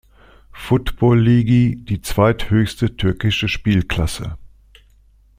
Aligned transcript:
Futbol 0.53 1.19
Ligi, 1.21 1.75
die 1.75 2.01
zweithöchste 2.01 2.97
türkische 2.97 3.47
Spielklasse. 3.47 4.35